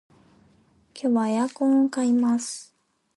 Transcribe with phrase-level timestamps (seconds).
[0.95, 2.73] 今日はエイコンを買います